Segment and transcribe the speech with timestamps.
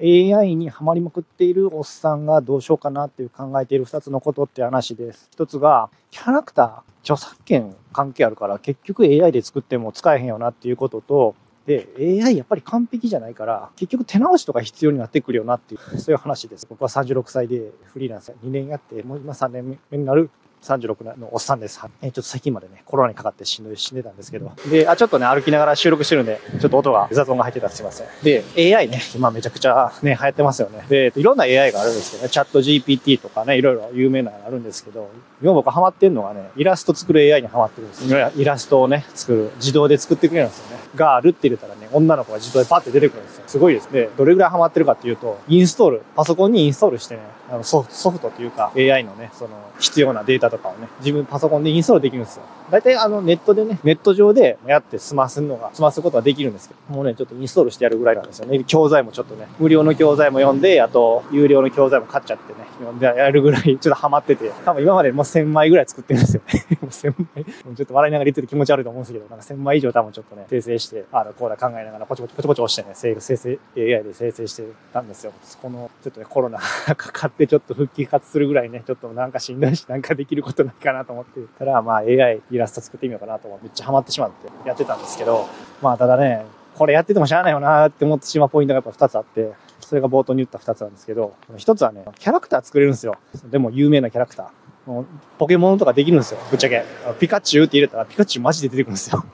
[0.00, 5.28] AI にはまりまくっているおっさんがどうしようかなっていう考えている二つのことって話です。
[5.30, 11.34] 一つが、キャラクター、著作権関係あるから結局 AI で作っても使えへんよなっていうことと、
[11.66, 16.66] で、AI やっぱり完璧じゃないから、結局手直しとか必要になってくるよなっていう、そういう話です。
[16.68, 20.30] 僕は36歳でフリーランス2年やって、もう今3年目になる
[20.64, 21.78] 36のおっさんです。
[22.00, 24.50] え、ちょっと最近までね、コロナにかかって死ん死んでたんですけど。
[24.70, 28.06] で、あ、ちょっとね、歩きながら収録してるんで、ちょっと音が、雑音が入ってたらすいません。
[28.22, 30.84] で、AI ね、今めちゃくちゃね、流行ってますよね。
[30.88, 35.10] で、いろんな AI があるんですけどね、チャット GPT とかね、いろいろ有名なのがあるんですけど、
[35.42, 38.40] 今僕ハマってんのはね、イラスト作る AI にハマってるんです。
[38.40, 40.84] イラストをね、作る、自動で作ってくれるんですよね。
[40.94, 43.44] があるって入れたらね、女の子が自動でパッて出てくるんですよ。
[43.46, 44.08] すごいですね。
[44.16, 52.42] どれぐらいハマってるかっていうと、インストール、パソコンにインストールしてね、あのソフトというか AI のね、その必要なデータとかをね、自分パソコンでインストールできるんですよ。
[52.70, 58.64] 大体あのネットでね、ネット上でやって済ますのが、済ますことができるんですけど、もうね、ちょっとインストールしてやるぐらいなんですよね。
[58.64, 66.64] 教材もちょっとね、無料の教材も読んで、あと、有料の教材も買っちゃってね、読んでやるぐらいちょっとハマってて、多分今までもう1000枚ぐらい作ってるんですよね。
[66.80, 67.44] もう1000枚。
[67.44, 75.32] ちょっと笑いながら言ってて気持ち悪いと思うんですけど、なんか1000枚以上多分ちょっとね、生成して、あの、こうだ考えながらポチポチポチポチ押してね、生成、AI で生成してたんですよ。
[75.60, 76.58] この、ちょっとね、コロナ
[76.96, 85.48] かかってちょっと復帰活するぐらいね、ちょっとなんかしんどいし、なんかできることないかなと思ってたら、まあ AI イラスト作ってみようかなと思って、めっちゃハマってしまってやってたんですけど、
[85.82, 86.44] まあただね、
[86.76, 93.16] これやっててもしゃあないよなって思ってしまうポイントがやっぱ2つあって、それが冒頭に言った2つなんですけど、1つはね、キャラクター作れるんですよ。
[93.50, 95.04] でも有名なキャラクター。
[95.38, 96.40] ポケモンとかできるんですよ。
[96.50, 96.84] ぶっちゃけ。
[97.18, 99.24] ピカチュウって入れたらピカチュウマジで出てくるんですよ。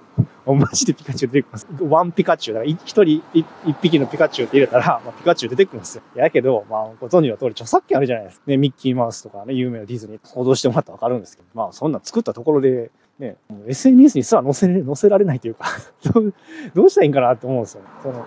[0.47, 1.85] マジでピカチュウ出てくるんです。
[1.85, 2.55] ワンピカチュウ。
[2.55, 3.47] だから一人一
[3.81, 6.03] 匹のピカチュウって入れたら、 まあ、ピカチュウ出てくるんですよ。
[6.15, 8.45] やけど、まあ、ご存知の通り著作権あるじゃないですか。
[8.47, 15.67] ね、ミッキーマウスとかね、有名なディズニー想像してもらったらわかるんですけど、まあ、そんな作ったところで、ね、SNS にすら載せ、載せられないというか
[16.75, 17.83] どうしたらいいんかなって思うんですよ。
[18.03, 18.25] その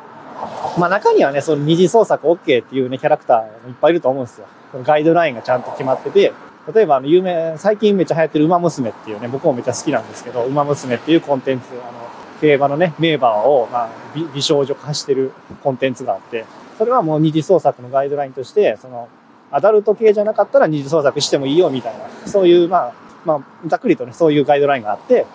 [0.77, 4.47] まあ中にはね、その二次創作 OK っていうね、キャラクターいっぱいいると思うんですよ。
[4.83, 6.33] ガイドラインがちゃんと決まってて、
[6.71, 11.91] 例えばあの有名、最近めっちゃ流行ってる馬娘っていうね、僕もめっちゃ好きなんですけど、馬娘っていうコンテンツ、あの、
[12.39, 13.89] 競馬のね、名馬を、まあ、
[14.33, 15.31] 美少女化してる
[15.61, 16.45] コンテンツがあって、
[16.77, 19.09] それはもう二次創作のガイドラインとして、その、
[19.51, 22.93] アダルト系じゃなかったら二次創作してもいいよみたいな、そういう、まあ、
[23.25, 25.25] まあ、ざっくりとね、そういうガイドラインがあって、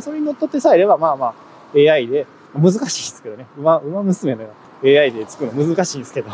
[0.00, 1.34] それに乗っ取ってさえれば、まあまあ、
[1.74, 4.44] AI で、難しいですけどね、馬、馬娘の
[4.82, 6.30] AI で作るの難しいんですけど。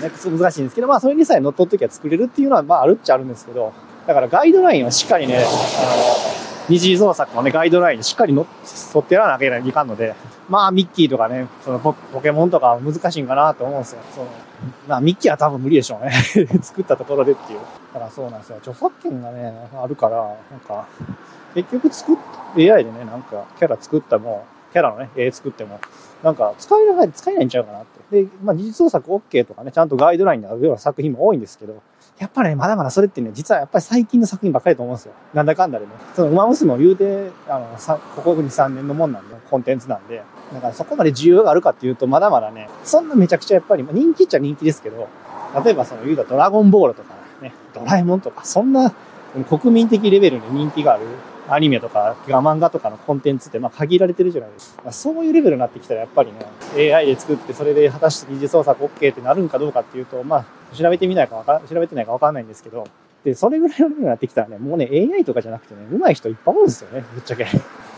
[0.00, 3.72] ね難しいんですけど、まあそれにさえ乗っ取っときは作れるっていうのは、まああるっちゃあるんですけど、
[4.06, 5.46] だからガイドラインはしっかりね、あの、
[6.68, 10.14] 二次創作のね、ガイドラインにしっかり乗っってやらなきゃいかんので、
[10.48, 14.02] まあミッキーとかね、そのポケモンとか難しいんかなと思うんですよ。
[14.14, 14.26] その
[14.88, 16.12] まあミッキーは多分無理でしょうね。
[16.62, 17.60] 作ったところでっていう。
[17.94, 18.56] だからそうなんですよ。
[18.58, 20.16] 著作権がね、あるから、
[20.50, 20.86] なんか、
[21.54, 22.16] 結局作っ、
[22.56, 25.80] AI でね、なんかキャラ作ったも、キャラのね、絵作っても、
[26.22, 27.99] なんか使えない、使えないんちゃうかなって。
[28.10, 31.80] で、まあ、二次創作 OK とかね、ちゃんとガイドラインにあるような作品も多いんですけど、
[32.18, 35.14] やっぱね、まだまだそれってね、実はやっぱり最近の作品ばっかりと思うんですよ。
[35.32, 35.92] なんだかんだでね。
[36.14, 37.66] その、馬娘も言うて、あの、
[38.16, 40.22] ここ2、3年のもんなんで、コンテンツなんで、
[40.52, 45.08] だからそこまで需要があるかっていうと、まだまだね、そんなめちゃくちゃやっぱり、まあ、人気っちゃ人気ですけど、
[45.64, 48.92] 例えばその言うたドラゴンボールとかね、ドラえもんとか、そんな
[49.48, 51.04] 国民的レベルに人気がある
[51.50, 54.82] アニメとか漫画とかのコンテンツってまあ限られてるじゃないですか。
[54.84, 62.86] まあ、そういうレベルになってきたらやっぱりね、AI で作ってそれで果たして二次創作 OK ってなるんかどうかっていうと、まあ調べてみないかわか調べてないかわかんないんですけど、
[63.24, 67.44] で、それぐらいのレベルになってきたらね、もうね、AI とかじゃなくてね、上手い人いっぱいおるんですよね、ぶっちゃけ。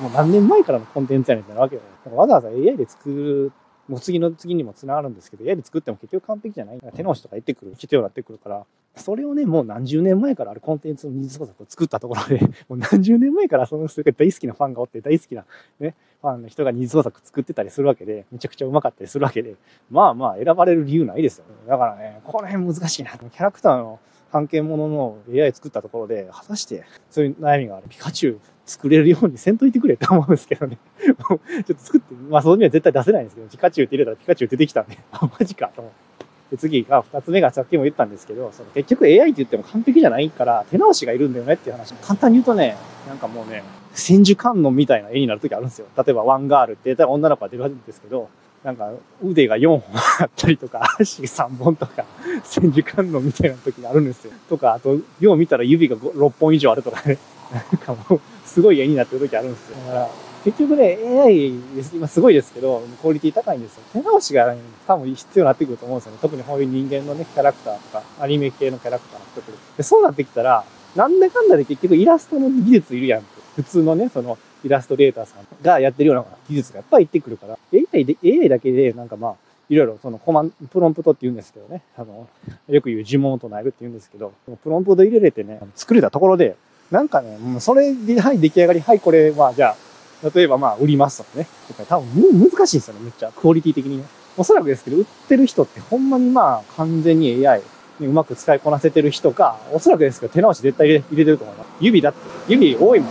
[0.01, 1.83] もう何年前からのコンテンツやねんってなわけよ。
[2.11, 3.53] わざわざ AI で作る
[3.89, 6.81] もう次の次にも繋がるんですけど、家で作っても結局完璧じゃない。
[6.95, 8.65] 手直しとか言ってくる、必要になってくるから、
[8.95, 15.45] それをね、もう何十年前からあるコンテンツの二次創作を作ったところで、 もう何十年前からその人が大好きなファンがおって、大好きな
[15.81, 19.57] ね、ファンの人が二次創作作ってたりするわけで、めちゃくちゃうまかったりするわけで、
[19.91, 21.55] まあまあ選ばれる理由ないですよね。
[21.67, 23.11] だからね、この辺難しいな。
[23.13, 23.99] キャラクターの
[24.31, 27.87] 関係ものの AI 作ったところで、果たしてそういう悩みがある。
[27.89, 30.79] ピカチュウ作れるようにせんといてくれって思うんですけどね。
[31.05, 36.22] ちょっと作って、まあそのには絶対出せないんですけど、ピカチュウって入れたらピカチュウ出てきたんで、 あ、マジかと思って。
[36.53, 41.95] で次が、二つ目がさっきも言ったんですけど、その結局 AI って言っても完璧じゃないから手直しがいるんだよねっていう話。
[41.95, 42.77] 簡単に言うとね、
[43.09, 43.63] なんかもうね、
[43.95, 45.87] 千手観音みたいな絵になる時あるんですよ。
[45.97, 48.29] 例えばワンガールって言ったら女の子が出るんですけど、
[48.65, 48.91] なんか
[49.25, 49.83] 腕が4本
[50.21, 52.05] あったりとか、足3本とか、
[52.45, 54.33] 千手観音みたいな時があるんですよ。
[54.51, 57.17] とか、あと、よう見たら指が6本以上あるとかね。
[57.51, 59.77] なんかもう、すごい絵になってる時あるんですよ。
[59.87, 60.09] だから、
[60.45, 61.51] 結局ね、AI
[61.95, 63.83] 今すごいですけど、クオリティ高いんですよ。
[63.93, 64.55] 手直しが、
[64.87, 66.19] 多分必要になってくると思うんですよね。
[66.21, 70.65] 特にこういう人間のね、キャラクターとか、アニメ系のキャラクターの人でそうなってきたら、
[70.97, 73.23] なんだかんだで結局イラストの技術いるやん。
[73.55, 79.35] 普通のね、その、イラストレーターさんがやってるような技術がやっぱりいってくるから、AI で、AI だけでなんかまあ、
[79.69, 82.29] いろいろそのコマン、プロンプトって言うんですけどね、あの、
[82.69, 86.57] よく言う呪文を唱えるって言うんですけど、プロンプト入れれてね、作れたところで、
[86.91, 89.92] なんかね、もうそれで、はい、出来上がり、はい、これは、じゃあ、
[90.35, 91.47] 例えばまあ、売りますとかね。
[91.69, 93.33] とか多分難しいですよね、めっちゃ。
[93.33, 94.05] クオリティ的にね。
[94.37, 97.63] おそらくですけど、売ってる人ってほんまにまあ、完全に AI、
[98.01, 101.69] うまく使いこなせてる人か、おそらくですけど、手直し絶対入れ入れてると思います。
[101.81, 103.11] 指だって、指多いもん。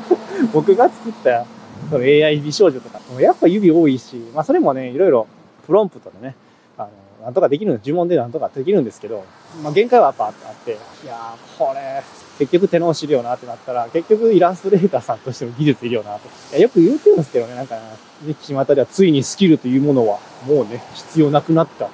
[0.52, 1.44] 僕が作った
[1.90, 5.26] その AI 美少女とか、やっぱ指多いし、まあそれもね、いろいろ
[5.66, 6.34] プロンプトでね、
[6.78, 6.90] あの、
[7.22, 9.24] なんとかできるの、呪文でなんとかできるんですけど、
[9.62, 12.02] まあ限界はやっぱあって、いやー、これ、
[12.38, 16.28] 結局手直しいるよなってなったら、結局イラストレーターさんとしての技術いるよなと。
[16.50, 21.88] いやよく言うてるんですけどね、なんか、ね、巷ではついにスキルというものはもうね、必要なくなった。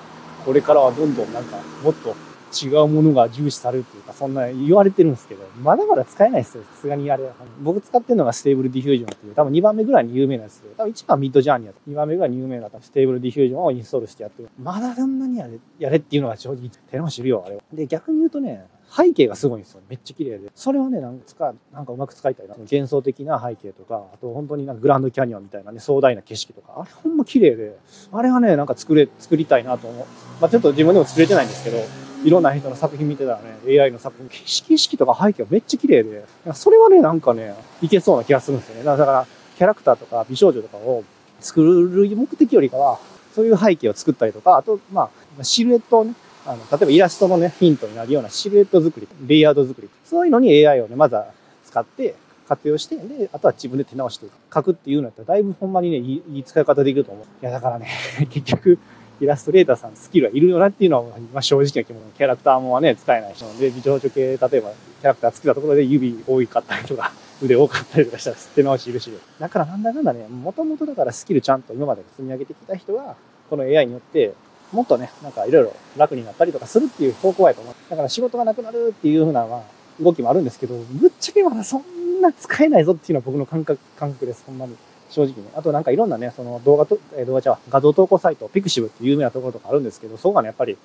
[0.46, 2.16] これからはどんどんなんか、もっと
[2.52, 6.64] 違うものが重視されるっていうか、そんな言われてるんですけど、まだまだ使えないですよ。
[6.64, 7.24] さすがにあれ。
[7.62, 11.90] 僕使ってるのが Stable Diffusion っていう、多分2番目ぐらいに有名なやつで、多分1番 Midjourney やった。
[11.90, 14.48] 2番目ぐらいに有名な Stable Diffusion をインストールしてやってる。
[14.60, 17.62] まだそんなにやれ、やれっていうのが正直手間知るよ、あれは。
[17.72, 19.80] で、逆に言うとね、背景がすごいんですよ。
[19.88, 20.50] めっちゃ綺麗で。
[20.54, 22.54] それはね、なんか、なんかうまく使いたいな。
[22.56, 27.76] 幻想的な背景とか、あと本当になんかグランドキャニオンみたいなね、壮大な景色とか、あれほんま綺麗で、
[28.12, 30.06] あれはね、なんか作れ、作りたいなと思う。
[30.40, 31.78] まあちょっと自分でも作れてないんですけど、
[32.24, 36.24] いろんな人の作品見てたらね、AI の作品、景色意識とか背景がめっちゃ綺麗で、
[36.54, 38.84] それはね、なんかね、いけそうな気がするんですよね。
[38.84, 39.26] だから、
[39.56, 41.04] キャラクターとか美少女とかを
[41.40, 42.98] 作る目的よりかは、
[43.34, 51.26] そういう背景を作ったりとか、あと、まあ、シルエットをね、あの、例えばイラストのね、ヒントになるようなシルエット作り、レイヤード作り、そういうのに AI をね、まずは
[51.64, 52.14] 使って
[52.48, 57.24] 活用して、で、あとは自分で手直して書くっていうのだったら、だいぶほんまにね、いい使い方できると思う。
[57.42, 57.88] いや、だからね、
[58.30, 58.78] 結局、
[59.20, 62.18] イラストレーターさんスキルはいるよなっていうのは、まあ、正直な気持ち。
[62.18, 64.70] キャラクターもね、使えないし、で、美少女系、例えば、キャ
[65.08, 67.12] ラクター作ったところで指多かったりとか、
[67.42, 69.12] 腕多かったりとかしたら捨て直しいるし。
[69.38, 73.16] だからなんだかんだね、もともとだからスキルちゃんと今まで積み上げてきた人は、
[73.50, 74.32] この AI によって、
[74.72, 77.74] もっとね、なんかいろいろ楽になったりとかするっていう方向やと思う。
[77.90, 79.62] だから仕事がなくなるっていうふうな、まあ、
[80.02, 84.76] 動きもあるんですけど、ぶっちゃけまだそんな使えないぞっていうのは僕の感覚、感覚です、ほんまに。
[85.10, 85.50] 正直ね。
[85.54, 90.76] あとなんかいろんなね、その動画と、え、動画ちゃう画像投稿サイト、ピクシブっていう有名なところとかあるんですけど、そこがね、やっぱり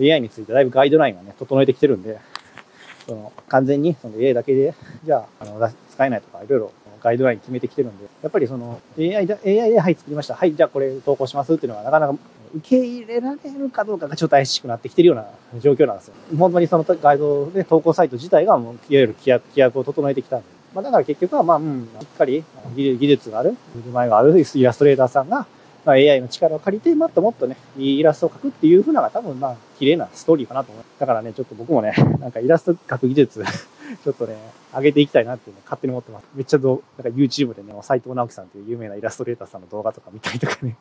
[0.00, 2.18] AI についてだいぶガイドラインがね、整えてきてるんで、
[3.06, 4.74] その完全にその AI だけで、
[5.04, 6.72] じゃあ、あの、使えないとか、いろいろ
[7.02, 10.34] ガイドライン決めてきてるんで、やっぱりその AI で、AI で、はい、作りました。
[10.34, 12.14] はい、じゃあこれ投稿しますっていうのがなかなか
[12.56, 15.26] 受け入れられるかどうかがちょっと怪しくなってきてるような
[15.60, 16.14] 状況なんですよ。
[16.38, 22.44] 本当にその画像で投稿サイト自体がもういわゆる規約規約を整えてきたんで、まあ、だから結局は、まあ、うん、しっかり
[22.76, 25.46] 技術がある、腕前があるイラストレーターさんが、
[25.84, 30.84] まあ、AI の力を借りて、もっともっとね、いいイラストを描くっていうふうなのが多分、まあ、綺麗なストーリーかなと思う。
[30.98, 33.44] だからね、ちょっと僕もね、なんかイラスト描く技術
[34.02, 34.36] ちょっとね、
[34.74, 36.26] 上げていきたいなっていうの勝手に思ってます。
[36.34, 40.76] めっちゃどう、なんか YouTube でね、斎藤直樹さんっていう有名なイラストレーターさんの動画とか見たりとかね、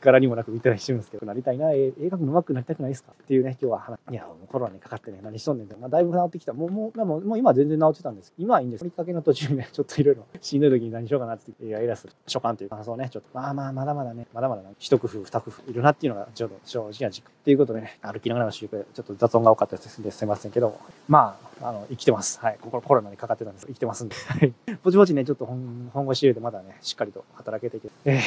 [0.00, 6.52] 柄にもなく見たりしてるんですけど、なりたいな、映画の上手くなりたくないですかっていうね、今日は話、いや、もうコロナにかかってね、何しとんねんって、まあ、だいぶ治ってきた。
[6.52, 8.32] もう、もう、もう今は全然治ってたんです。
[8.38, 8.84] 今はいいんです。
[8.84, 17.34] 見かけの途中ね、ちょっといろいろしんどい時に何しようかなって映画イラスト、所感という感想ね、ちょっと、まあまあ、まだまだね、まだまだね一工夫、二工夫いるなっていうのが、ちょっと正直な実感。
[17.44, 22.40] っていうことでね、歩きながらの集会、ちょっと雑音が多かったですんですいませんけど、まあ、あの、生きてます。
[22.44, 22.58] はい。
[22.60, 24.16] ここコロナにかかってたんです生きてますんで。
[24.28, 24.52] はい。
[24.82, 28.20] ぼちぼちね、ちょっと本本腰入れてまだね、しっかりと働けていけえー、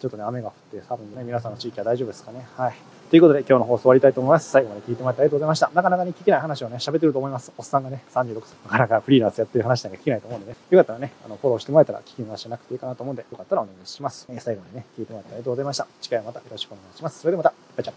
[0.00, 2.48] ちょっとね、雨が降って、多分ね、皆さんの地域は大丈夫ですかね。
[2.56, 2.74] はい。
[3.10, 4.48] ということで、今日の放送終わりたいと思います。
[4.48, 5.70] 最後まで聞いてもらってありがとうございました。
[5.74, 7.52] なかなかね、聞けない話をね、喋ってると思います。
[7.58, 8.54] おっさんがね、36歳。
[8.64, 10.56] なかなかフリーランスやってる話なんか聞けないと思うんでね。
[10.70, 14.26] よかったらね、あの、フォローしてもらえたら聞き逃しなくていいかなと思うんで、よかったらお願いします。
[14.30, 15.86] え最後までね、聞いてもらってありがとうございました。
[16.00, 17.20] 次回はまたよろしくお願いします。
[17.20, 17.92] それではまた、バイチャ